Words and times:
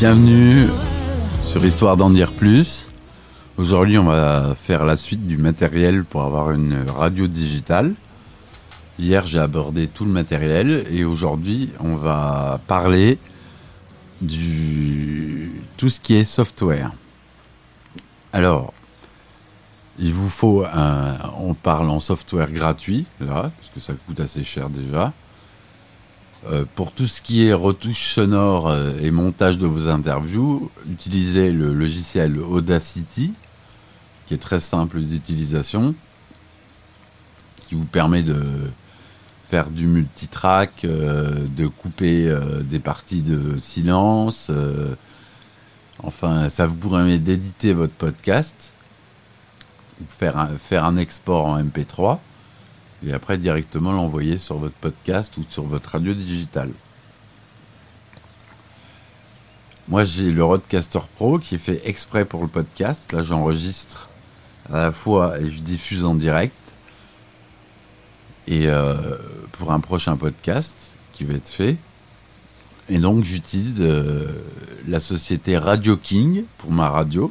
Bienvenue 0.00 0.68
sur 1.44 1.62
Histoire 1.62 1.98
d'en 1.98 2.08
dire 2.08 2.32
plus. 2.32 2.88
Aujourd'hui, 3.58 3.98
on 3.98 4.04
va 4.04 4.54
faire 4.54 4.86
la 4.86 4.96
suite 4.96 5.26
du 5.26 5.36
matériel 5.36 6.06
pour 6.06 6.22
avoir 6.22 6.52
une 6.52 6.86
radio 6.88 7.26
digitale. 7.26 7.92
Hier, 8.98 9.26
j'ai 9.26 9.40
abordé 9.40 9.88
tout 9.88 10.06
le 10.06 10.10
matériel 10.10 10.86
et 10.90 11.04
aujourd'hui, 11.04 11.68
on 11.80 11.96
va 11.96 12.62
parler 12.66 13.18
du 14.22 15.52
tout 15.76 15.90
ce 15.90 16.00
qui 16.00 16.14
est 16.14 16.24
software. 16.24 16.92
Alors, 18.32 18.72
il 19.98 20.14
vous 20.14 20.30
faut 20.30 20.64
un, 20.64 21.18
on 21.36 21.52
parle 21.52 21.90
en 21.90 22.00
software 22.00 22.50
gratuit 22.50 23.04
là, 23.20 23.52
parce 23.54 23.70
que 23.74 23.80
ça 23.80 23.92
coûte 24.06 24.20
assez 24.20 24.44
cher 24.44 24.70
déjà. 24.70 25.12
Euh, 26.46 26.64
pour 26.74 26.92
tout 26.92 27.06
ce 27.06 27.20
qui 27.20 27.46
est 27.46 27.52
retouche 27.52 28.14
sonore 28.14 28.70
euh, 28.70 28.92
et 29.02 29.10
montage 29.10 29.58
de 29.58 29.66
vos 29.66 29.88
interviews, 29.88 30.70
utilisez 30.90 31.52
le 31.52 31.74
logiciel 31.74 32.38
Audacity, 32.38 33.34
qui 34.26 34.34
est 34.34 34.38
très 34.38 34.60
simple 34.60 35.00
d'utilisation, 35.00 35.94
qui 37.66 37.74
vous 37.74 37.84
permet 37.84 38.22
de 38.22 38.42
faire 39.50 39.68
du 39.68 39.86
multitrack, 39.86 40.86
euh, 40.86 41.46
de 41.54 41.66
couper 41.66 42.34
des 42.62 42.78
parties 42.78 43.20
de 43.20 43.58
silence. 43.58 44.50
enfin, 46.02 46.48
ça 46.48 46.66
vous 46.66 46.76
permet 46.76 47.18
d'éditer 47.18 47.74
votre 47.74 47.92
podcast, 47.92 48.72
faire 50.08 50.48
faire 50.56 50.86
un 50.86 50.96
export 50.96 51.44
en 51.44 51.62
MP3 51.62 52.18
et 53.06 53.12
après 53.12 53.38
directement 53.38 53.92
l'envoyer 53.92 54.38
sur 54.38 54.58
votre 54.58 54.74
podcast 54.74 55.36
ou 55.36 55.44
sur 55.48 55.64
votre 55.64 55.90
radio 55.90 56.12
digitale. 56.14 56.70
Moi 59.88 60.04
j'ai 60.04 60.30
le 60.30 60.44
Roadcaster 60.44 61.00
Pro 61.16 61.38
qui 61.38 61.56
est 61.56 61.58
fait 61.58 61.80
exprès 61.88 62.24
pour 62.24 62.42
le 62.42 62.48
podcast. 62.48 63.12
Là 63.12 63.22
j'enregistre 63.22 64.08
à 64.72 64.84
la 64.84 64.92
fois 64.92 65.40
et 65.40 65.50
je 65.50 65.60
diffuse 65.60 66.04
en 66.04 66.14
direct. 66.14 66.54
Et 68.46 68.68
euh, 68.68 69.16
pour 69.52 69.72
un 69.72 69.80
prochain 69.80 70.16
podcast 70.16 70.76
qui 71.12 71.24
va 71.24 71.34
être 71.34 71.48
fait. 71.48 71.76
Et 72.88 72.98
donc 72.98 73.24
j'utilise 73.24 73.78
euh, 73.80 74.42
la 74.88 75.00
société 75.00 75.56
Radio 75.56 75.96
King 75.96 76.44
pour 76.58 76.72
ma 76.72 76.88
radio 76.88 77.30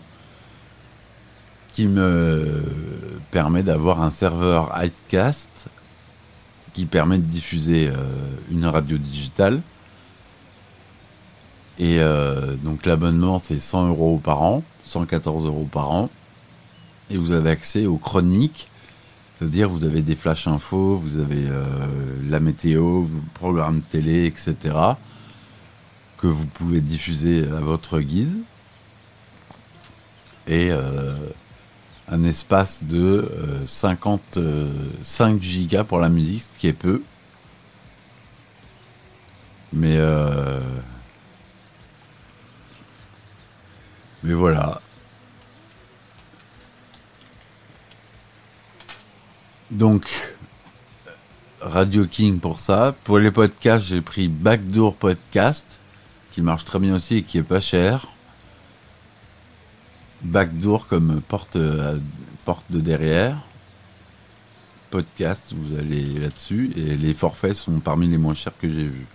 qui 1.73 1.87
me 1.87 2.63
permet 3.31 3.63
d'avoir 3.63 4.01
un 4.01 4.11
serveur 4.11 4.71
Hidecast 4.75 5.69
qui 6.73 6.85
permet 6.85 7.17
de 7.17 7.23
diffuser 7.23 7.89
euh, 7.89 7.95
une 8.51 8.65
radio 8.65 8.97
digitale. 8.97 9.61
Et 11.77 11.99
euh, 11.99 12.55
donc 12.55 12.85
l'abonnement 12.85 13.39
c'est 13.39 13.59
100 13.59 13.89
euros 13.89 14.19
par 14.23 14.41
an, 14.41 14.63
114 14.85 15.45
euros 15.45 15.67
par 15.71 15.91
an. 15.91 16.09
Et 17.09 17.17
vous 17.17 17.31
avez 17.31 17.49
accès 17.49 17.85
aux 17.85 17.97
chroniques, 17.97 18.69
c'est-à-dire 19.37 19.69
vous 19.69 19.83
avez 19.83 20.01
des 20.01 20.15
flash 20.15 20.47
infos, 20.47 20.95
vous 20.95 21.17
avez 21.17 21.47
euh, 21.47 21.63
la 22.27 22.39
météo, 22.39 23.01
vous 23.01 23.21
programmes 23.33 23.81
télé, 23.81 24.25
etc. 24.25 24.55
que 26.17 26.27
vous 26.27 26.45
pouvez 26.45 26.81
diffuser 26.81 27.45
à 27.45 27.59
votre 27.61 27.99
guise. 27.99 28.39
Et 30.47 30.71
un 32.09 32.23
espace 32.23 32.83
de 32.83 33.29
55 33.65 34.19
euh, 34.37 35.39
gigas 35.39 35.83
pour 35.83 35.99
la 35.99 36.09
musique, 36.09 36.43
ce 36.43 36.59
qui 36.59 36.67
est 36.67 36.73
peu. 36.73 37.03
Mais 39.71 39.97
euh, 39.97 40.59
mais 44.23 44.33
voilà. 44.33 44.81
Donc 49.69 50.09
Radio 51.61 52.07
King 52.07 52.39
pour 52.39 52.59
ça. 52.59 52.95
Pour 53.03 53.19
les 53.19 53.29
podcasts, 53.29 53.85
j'ai 53.85 54.01
pris 54.01 54.27
Backdoor 54.27 54.95
Podcast 54.95 55.79
qui 56.31 56.41
marche 56.41 56.65
très 56.65 56.79
bien 56.79 56.95
aussi 56.95 57.17
et 57.17 57.21
qui 57.21 57.37
est 57.37 57.43
pas 57.43 57.59
cher 57.59 58.07
backdoor 60.21 60.87
comme 60.87 61.21
porte, 61.21 61.55
euh, 61.55 61.99
porte 62.45 62.65
de 62.69 62.79
derrière. 62.79 63.37
Podcast, 64.89 65.53
vous 65.55 65.77
allez 65.77 66.03
là-dessus. 66.19 66.71
Et 66.75 66.97
les 66.97 67.13
forfaits 67.13 67.55
sont 67.55 67.79
parmi 67.79 68.07
les 68.07 68.17
moins 68.17 68.33
chers 68.33 68.57
que 68.57 68.69
j'ai 68.69 68.87
vus. 68.87 69.07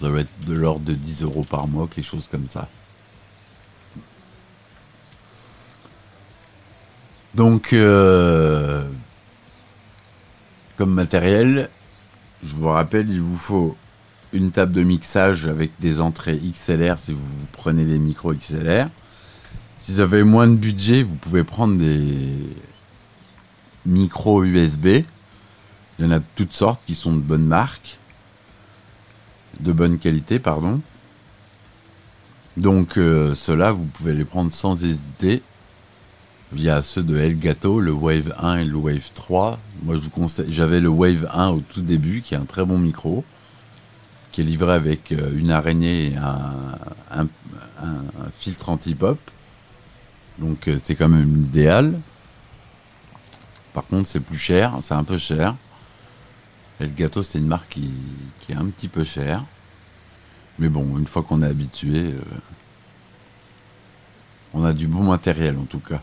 Ça 0.00 0.10
va 0.10 0.20
être 0.20 0.46
de 0.46 0.54
l'ordre 0.54 0.84
de 0.84 0.92
10 0.92 1.22
euros 1.22 1.44
par 1.44 1.68
mois, 1.68 1.88
quelque 1.88 2.04
chose 2.04 2.28
comme 2.30 2.48
ça. 2.48 2.68
Donc, 7.34 7.72
euh, 7.72 8.88
comme 10.76 10.92
matériel, 10.92 11.70
je 12.42 12.56
vous 12.56 12.68
rappelle, 12.68 13.10
il 13.10 13.20
vous 13.20 13.36
faut 13.36 13.76
une 14.32 14.50
table 14.50 14.72
de 14.72 14.82
mixage 14.82 15.46
avec 15.46 15.72
des 15.80 16.00
entrées 16.00 16.38
XLR 16.38 16.98
si 16.98 17.12
vous 17.12 17.46
prenez 17.52 17.84
des 17.84 17.98
micros 17.98 18.34
XLR. 18.34 18.88
Si 19.78 19.92
vous 19.92 20.00
avez 20.00 20.24
moins 20.24 20.48
de 20.48 20.56
budget, 20.56 21.02
vous 21.02 21.14
pouvez 21.14 21.44
prendre 21.44 21.78
des 21.78 22.56
micros 23.84 24.44
USB. 24.44 24.86
Il 25.98 26.04
y 26.04 26.08
en 26.08 26.10
a 26.10 26.18
de 26.18 26.24
toutes 26.34 26.52
sortes 26.52 26.80
qui 26.86 26.94
sont 26.94 27.14
de 27.14 27.20
bonnes 27.20 27.46
marques, 27.46 27.98
de 29.60 29.72
bonne 29.72 29.98
qualité, 29.98 30.38
pardon. 30.38 30.80
Donc 32.56 32.96
euh, 32.96 33.34
ceux-là, 33.34 33.72
vous 33.72 33.84
pouvez 33.84 34.14
les 34.14 34.24
prendre 34.24 34.52
sans 34.52 34.82
hésiter 34.82 35.42
via 36.52 36.82
ceux 36.82 37.02
de 37.02 37.16
Elgato, 37.16 37.80
le 37.80 37.92
Wave 37.92 38.34
1 38.38 38.58
et 38.58 38.64
le 38.64 38.76
Wave 38.76 39.10
3. 39.14 39.58
Moi, 39.82 39.96
je 39.96 40.00
vous 40.00 40.10
conseille, 40.10 40.46
j'avais 40.48 40.80
le 40.80 40.88
Wave 40.88 41.28
1 41.32 41.50
au 41.50 41.60
tout 41.60 41.82
début, 41.82 42.22
qui 42.22 42.34
est 42.34 42.38
un 42.38 42.44
très 42.44 42.64
bon 42.64 42.78
micro 42.78 43.24
est 44.40 44.44
livré 44.44 44.72
avec 44.72 45.12
euh, 45.12 45.32
une 45.36 45.50
araignée 45.50 46.12
et 46.12 46.16
un, 46.16 47.28
filtre 48.32 48.68
anti-pop. 48.68 49.18
Donc 50.38 50.68
euh, 50.68 50.78
c'est 50.82 50.94
quand 50.94 51.08
même 51.08 51.44
idéal. 51.44 51.98
Par 53.72 53.86
contre, 53.86 54.08
c'est 54.08 54.20
plus 54.20 54.38
cher, 54.38 54.78
c'est 54.82 54.94
un 54.94 55.04
peu 55.04 55.18
cher. 55.18 55.54
Et 56.80 56.84
le 56.84 56.92
gâteau, 56.92 57.22
c'est 57.22 57.38
une 57.38 57.46
marque 57.46 57.70
qui, 57.70 57.92
est 58.48 58.54
un 58.54 58.66
petit 58.66 58.88
peu 58.88 59.04
chère. 59.04 59.44
Mais 60.58 60.68
bon, 60.68 60.98
une 60.98 61.06
fois 61.06 61.22
qu'on 61.22 61.42
est 61.42 61.46
habitué, 61.46 62.12
euh, 62.12 62.20
on 64.54 64.64
a 64.64 64.72
du 64.72 64.86
bon 64.86 65.02
matériel 65.02 65.56
en 65.58 65.64
tout 65.64 65.80
cas. 65.80 66.00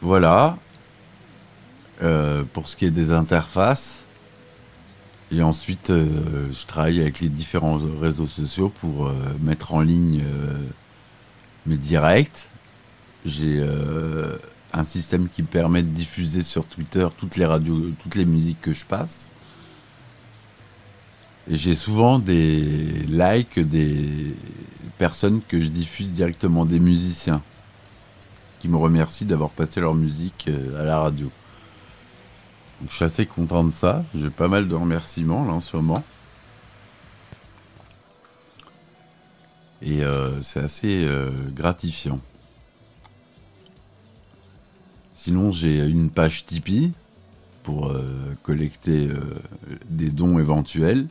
Voilà. 0.00 0.56
pour 2.52 2.68
ce 2.68 2.76
qui 2.76 2.84
est 2.84 2.90
des 2.90 3.10
interfaces, 3.10 4.04
et 5.30 5.42
ensuite, 5.42 5.90
euh, 5.90 6.50
je 6.52 6.66
travaille 6.66 7.00
avec 7.00 7.20
les 7.20 7.28
différents 7.28 7.78
réseaux 8.00 8.26
sociaux 8.26 8.70
pour 8.70 9.06
euh, 9.06 9.12
mettre 9.40 9.74
en 9.74 9.82
ligne 9.82 10.22
euh, 10.24 10.58
mes 11.66 11.76
directs. 11.76 12.48
J'ai 13.26 13.62
un 14.72 14.84
système 14.84 15.28
qui 15.28 15.42
permet 15.42 15.82
de 15.82 15.88
diffuser 15.88 16.42
sur 16.42 16.64
Twitter 16.64 17.06
toutes 17.18 17.36
les 17.36 17.44
radios, 17.44 17.90
toutes 17.98 18.14
les 18.14 18.24
musiques 18.24 18.60
que 18.62 18.72
je 18.72 18.86
passe. 18.86 19.28
Et 21.50 21.56
j'ai 21.56 21.74
souvent 21.74 22.18
des 22.20 22.62
likes 23.08 23.58
des 23.58 24.34
personnes 24.98 25.40
que 25.46 25.60
je 25.60 25.68
diffuse 25.68 26.12
directement, 26.12 26.64
des 26.64 26.78
musiciens, 26.78 27.42
qui 28.60 28.68
me 28.68 28.76
remercient 28.76 29.26
d'avoir 29.26 29.50
passé 29.50 29.80
leur 29.80 29.94
musique 29.94 30.48
à 30.78 30.84
la 30.84 31.00
radio 31.00 31.30
je 32.86 32.94
suis 32.94 33.04
assez 33.04 33.26
content 33.26 33.64
de 33.64 33.72
ça. 33.72 34.04
J'ai 34.14 34.30
pas 34.30 34.48
mal 34.48 34.68
de 34.68 34.74
remerciements 34.74 35.44
là 35.44 35.52
en 35.52 35.60
ce 35.60 35.76
moment. 35.76 36.04
Et 39.82 40.02
euh, 40.02 40.42
c'est 40.42 40.60
assez 40.60 41.06
euh, 41.06 41.30
gratifiant. 41.50 42.20
Sinon, 45.14 45.52
j'ai 45.52 45.84
une 45.84 46.10
page 46.10 46.46
Tipeee 46.46 46.92
pour 47.62 47.88
euh, 47.88 48.34
collecter 48.42 49.08
des 49.88 50.10
dons 50.10 50.38
éventuels. 50.38 51.08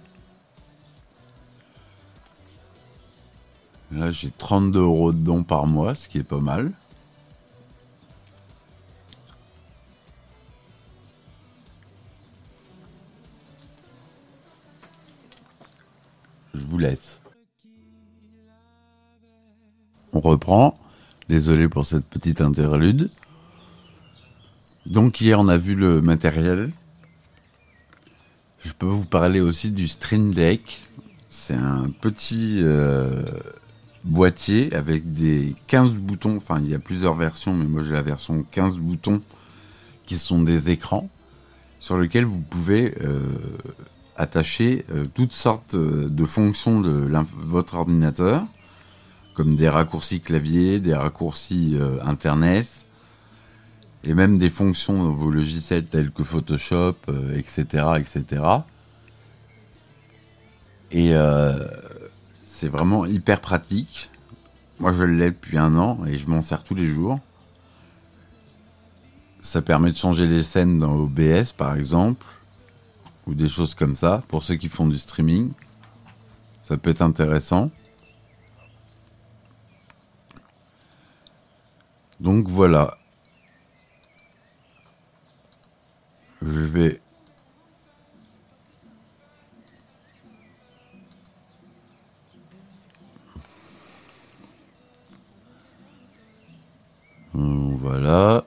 Là, 3.91 4.11
j'ai 4.11 4.31
32 4.31 4.79
euros 4.79 5.11
de 5.11 5.17
dons 5.17 5.43
par 5.43 5.67
mois, 5.67 5.95
ce 5.95 6.07
qui 6.07 6.17
est 6.17 6.23
pas 6.23 6.39
mal. 6.39 6.71
Laisse. 16.77 17.21
On 20.13 20.19
reprend. 20.19 20.77
Désolé 21.29 21.67
pour 21.67 21.85
cette 21.85 22.05
petite 22.05 22.39
interlude. 22.41 23.11
Donc 24.85 25.19
hier 25.19 25.39
on 25.39 25.49
a 25.49 25.57
vu 25.57 25.75
le 25.75 26.01
matériel. 26.01 26.71
Je 28.59 28.71
peux 28.71 28.85
vous 28.85 29.05
parler 29.05 29.41
aussi 29.41 29.71
du 29.71 29.87
Stream 29.87 30.33
Deck. 30.33 30.81
C'est 31.29 31.53
un 31.53 31.89
petit 31.89 32.59
euh, 32.61 33.23
boîtier 34.05 34.73
avec 34.73 35.13
des 35.13 35.55
15 35.67 35.97
boutons. 35.97 36.37
Enfin, 36.37 36.61
il 36.63 36.69
y 36.69 36.75
a 36.75 36.79
plusieurs 36.79 37.15
versions, 37.15 37.53
mais 37.53 37.65
moi 37.65 37.83
j'ai 37.83 37.93
la 37.93 38.01
version 38.01 38.43
15 38.43 38.77
boutons 38.77 39.21
qui 40.05 40.17
sont 40.17 40.41
des 40.41 40.71
écrans 40.71 41.09
sur 41.79 41.97
lesquels 41.97 42.25
vous 42.25 42.39
pouvez 42.39 42.95
euh, 43.01 43.21
attacher 44.17 44.85
euh, 44.91 45.05
toutes 45.13 45.33
sortes 45.33 45.75
de 45.75 46.25
fonctions 46.25 46.81
de 46.81 47.07
votre 47.37 47.75
ordinateur, 47.75 48.45
comme 49.33 49.55
des 49.55 49.69
raccourcis 49.69 50.19
clavier, 50.19 50.79
des 50.79 50.95
raccourcis 50.95 51.77
internet, 52.03 52.67
et 54.03 54.15
même 54.15 54.39
des 54.39 54.49
fonctions 54.49 55.03
dans 55.03 55.13
vos 55.13 55.29
logiciels 55.29 55.85
tels 55.85 56.11
que 56.11 56.23
Photoshop, 56.23 56.95
etc., 57.35 57.85
etc. 57.99 58.41
Et 60.91 61.13
euh, 61.13 61.67
c'est 62.43 62.67
vraiment 62.67 63.05
hyper 63.05 63.41
pratique. 63.41 64.09
Moi, 64.79 64.93
je 64.93 65.03
l'ai 65.03 65.31
depuis 65.31 65.57
un 65.57 65.75
an 65.77 65.99
et 66.05 66.17
je 66.17 66.27
m'en 66.27 66.41
sers 66.41 66.63
tous 66.63 66.75
les 66.75 66.87
jours. 66.87 67.19
Ça 69.41 69.61
permet 69.61 69.91
de 69.91 69.97
changer 69.97 70.27
les 70.27 70.43
scènes 70.43 70.79
dans 70.79 70.93
OBS, 70.93 71.53
par 71.55 71.75
exemple, 71.75 72.25
ou 73.27 73.35
des 73.35 73.49
choses 73.49 73.75
comme 73.75 73.95
ça, 73.95 74.23
pour 74.29 74.41
ceux 74.43 74.55
qui 74.55 74.69
font 74.69 74.87
du 74.87 74.97
streaming. 74.97 75.51
Ça 76.63 76.77
peut 76.77 76.89
être 76.89 77.01
intéressant. 77.01 77.69
Donc 82.19 82.47
voilà. 82.47 82.97
Je 86.41 86.59
vais 86.59 87.01
Voilà. 97.79 98.43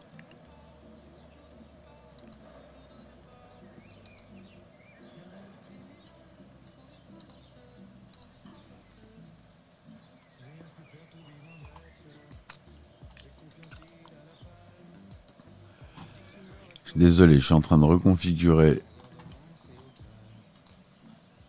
Désolé, 16.97 17.39
je 17.39 17.45
suis 17.45 17.55
en 17.55 17.61
train 17.61 17.79
de 17.79 17.85
reconfigurer 17.85 18.83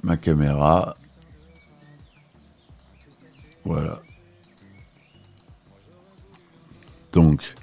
ma 0.03 0.17
caméra. 0.17 0.95
Voilà. 3.65 4.01
Donc, 7.11 7.55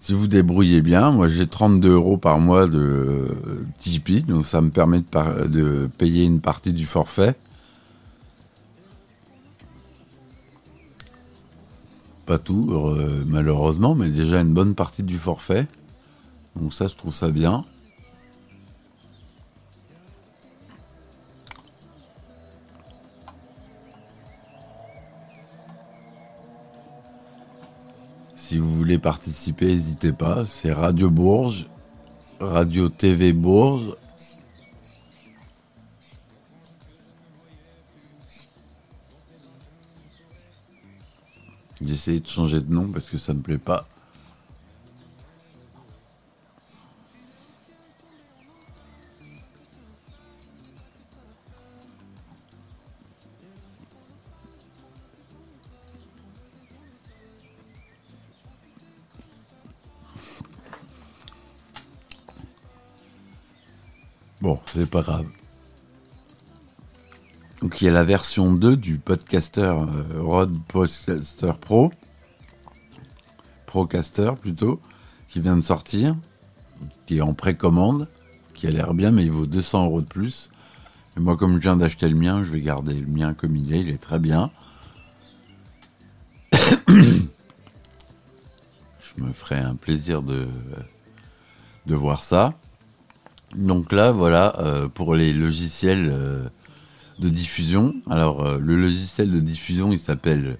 si 0.00 0.12
vous 0.12 0.26
débrouillez 0.26 0.80
bien, 0.80 1.10
moi 1.10 1.28
j'ai 1.28 1.46
32 1.46 1.92
euros 1.92 2.18
par 2.18 2.38
mois 2.38 2.66
de 2.66 3.36
Tipeee, 3.78 4.22
donc 4.22 4.44
ça 4.44 4.60
me 4.60 4.70
permet 4.70 5.00
de, 5.00 5.88
payer 5.98 6.24
une 6.24 6.40
partie 6.40 6.72
du 6.72 6.84
forfait. 6.84 7.34
Pas 12.26 12.38
tout, 12.38 12.94
malheureusement, 13.26 13.94
mais 13.94 14.10
déjà 14.10 14.40
une 14.40 14.52
bonne 14.52 14.74
partie 14.74 15.02
du 15.02 15.16
forfait. 15.16 15.66
Donc 16.58 16.74
ça, 16.74 16.88
je 16.88 16.96
trouve 16.96 17.14
ça 17.14 17.30
bien. 17.30 17.64
Si 28.36 28.58
vous 28.58 28.76
voulez 28.76 28.98
participer, 28.98 29.66
n'hésitez 29.66 30.12
pas. 30.12 30.44
C'est 30.46 30.72
Radio 30.72 31.10
Bourges, 31.10 31.68
Radio 32.40 32.88
TV 32.88 33.32
Bourges. 33.32 33.94
J'essaie 41.80 42.18
de 42.18 42.26
changer 42.26 42.60
de 42.60 42.72
nom 42.72 42.90
parce 42.90 43.08
que 43.08 43.16
ça 43.16 43.32
me 43.32 43.42
plaît 43.42 43.58
pas. 43.58 43.86
Bon, 64.48 64.58
c'est 64.64 64.88
pas 64.88 65.02
grave. 65.02 65.26
Donc 67.60 67.82
il 67.82 67.84
y 67.84 67.88
a 67.88 67.90
la 67.90 68.02
version 68.02 68.50
2 68.50 68.78
du 68.78 68.96
podcaster 68.96 69.60
euh, 69.60 70.22
Rod 70.22 70.58
Podcaster 70.68 71.52
Pro, 71.60 71.92
Procaster 73.66 74.30
plutôt, 74.40 74.80
qui 75.28 75.40
vient 75.40 75.54
de 75.54 75.62
sortir, 75.62 76.16
qui 77.04 77.18
est 77.18 77.20
en 77.20 77.34
précommande, 77.34 78.08
qui 78.54 78.66
a 78.66 78.70
l'air 78.70 78.94
bien, 78.94 79.10
mais 79.10 79.24
il 79.24 79.30
vaut 79.30 79.44
200 79.44 79.84
euros 79.84 80.00
de 80.00 80.06
plus. 80.06 80.48
Et 81.18 81.20
moi, 81.20 81.36
comme 81.36 81.56
je 81.56 81.58
viens 81.58 81.76
d'acheter 81.76 82.08
le 82.08 82.16
mien, 82.16 82.42
je 82.42 82.50
vais 82.50 82.62
garder 82.62 82.94
le 82.94 83.06
mien 83.06 83.34
comme 83.34 83.54
il 83.54 83.74
est, 83.74 83.80
il 83.80 83.90
est 83.90 84.00
très 84.00 84.18
bien. 84.18 84.50
je 86.54 87.20
me 89.18 89.30
ferai 89.34 89.58
un 89.58 89.74
plaisir 89.74 90.22
de, 90.22 90.48
de 91.84 91.94
voir 91.94 92.24
ça. 92.24 92.54
Donc 93.56 93.92
là, 93.92 94.12
voilà, 94.12 94.58
euh, 94.60 94.88
pour 94.88 95.14
les 95.14 95.32
logiciels 95.32 96.08
euh, 96.10 96.48
de 97.18 97.28
diffusion. 97.28 97.94
Alors, 98.10 98.44
euh, 98.44 98.58
le 98.58 98.76
logiciel 98.76 99.30
de 99.30 99.40
diffusion, 99.40 99.90
il 99.90 99.98
s'appelle 99.98 100.58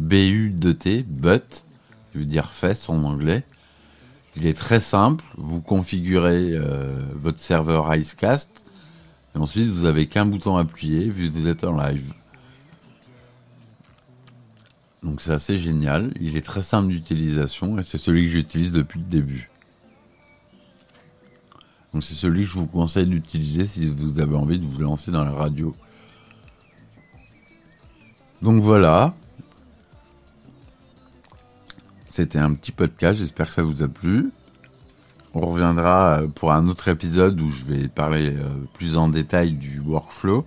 BU2T, 0.00 1.04
BUT, 1.04 1.38
qui 2.12 2.18
veut 2.18 2.24
dire 2.24 2.52
fesse 2.52 2.88
en 2.88 3.04
anglais. 3.04 3.44
Il 4.36 4.46
est 4.46 4.56
très 4.56 4.80
simple. 4.80 5.24
Vous 5.36 5.60
configurez 5.60 6.56
votre 7.14 7.40
serveur 7.40 7.92
Icecast. 7.92 8.70
Et 9.34 9.38
ensuite, 9.38 9.66
vous 9.66 9.86
avez 9.86 10.06
qu'un 10.06 10.24
bouton 10.24 10.56
à 10.56 10.60
appuyer, 10.60 11.08
vu 11.08 11.28
que 11.28 11.36
vous 11.36 11.48
êtes 11.48 11.64
en 11.64 11.76
live. 11.76 12.14
Donc 15.02 15.20
c'est 15.20 15.32
assez 15.32 15.58
génial. 15.58 16.12
Il 16.20 16.36
est 16.36 16.44
très 16.44 16.62
simple 16.62 16.88
d'utilisation 16.88 17.78
et 17.78 17.82
c'est 17.82 17.98
celui 17.98 18.26
que 18.26 18.30
j'utilise 18.30 18.72
depuis 18.72 19.00
le 19.00 19.06
début. 19.06 19.49
Donc 21.92 22.04
c'est 22.04 22.14
celui 22.14 22.44
que 22.44 22.50
je 22.50 22.58
vous 22.58 22.66
conseille 22.66 23.06
d'utiliser 23.06 23.66
si 23.66 23.88
vous 23.88 24.20
avez 24.20 24.36
envie 24.36 24.58
de 24.58 24.66
vous 24.66 24.80
lancer 24.80 25.10
dans 25.10 25.24
la 25.24 25.32
radio. 25.32 25.74
Donc 28.42 28.62
voilà. 28.62 29.14
C'était 32.08 32.38
un 32.38 32.54
petit 32.54 32.72
podcast, 32.72 33.18
j'espère 33.18 33.48
que 33.48 33.54
ça 33.54 33.62
vous 33.62 33.82
a 33.82 33.88
plu. 33.88 34.30
On 35.32 35.40
reviendra 35.46 36.22
euh, 36.22 36.28
pour 36.28 36.52
un 36.52 36.68
autre 36.68 36.88
épisode 36.88 37.40
où 37.40 37.50
je 37.50 37.64
vais 37.64 37.88
parler 37.88 38.34
euh, 38.34 38.48
plus 38.74 38.96
en 38.96 39.08
détail 39.08 39.52
du 39.52 39.78
workflow. 39.80 40.44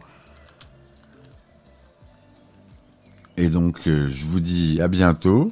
Et 3.38 3.48
donc 3.48 3.88
euh, 3.88 4.10
je 4.10 4.26
vous 4.26 4.42
dis 4.42 4.82
à 4.82 4.88
bientôt. 4.88 5.52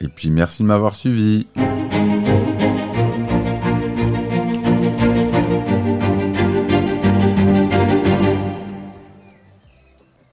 Et 0.00 0.08
puis 0.08 0.30
merci 0.30 0.62
de 0.62 0.68
m'avoir 0.68 0.96
suivi. 0.96 1.46